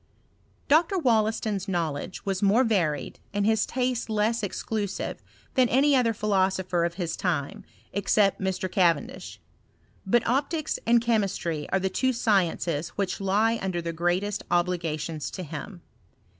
[0.67, 0.97] Dr.
[0.97, 5.21] Wollaston's knowledge was more varied, and his taste less exclusive
[5.53, 8.67] than any other philosopher o£ his time, except Mr.
[8.71, 9.39] Cavendish:
[10.03, 15.43] but optics and chemistry are the two sciences which lie under the greatest obligations to
[15.43, 15.83] him.